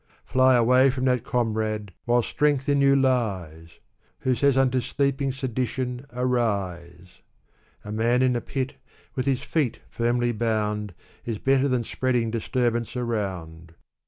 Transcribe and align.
Fly 0.25 0.55
away 0.55 0.89
from 0.89 1.05
that 1.05 1.23
comrade, 1.23 1.93
while 2.05 2.23
strength 2.23 2.67
in 2.67 2.81
you 2.81 2.95
lies! 2.95 3.73
Who 4.21 4.33
says 4.33 4.57
unto 4.57 4.81
sleeping 4.81 5.31
sedition," 5.31 6.07
Arise!" 6.11 7.21
A 7.85 7.91
man 7.91 8.23
in 8.23 8.35
a 8.35 8.41
pit, 8.41 8.77
with 9.13 9.27
his 9.27 9.43
feet 9.43 9.79
firmly 9.91 10.31
bound. 10.31 10.95
Is 11.23 11.37
better 11.37 11.67
than 11.67 11.83
spreading 11.83 12.31
disturbance 12.31 12.95
around. 12.95 13.75